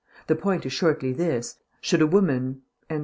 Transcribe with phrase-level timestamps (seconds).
[0.25, 1.59] The point is shortly this.
[1.79, 2.61] Should a woman..."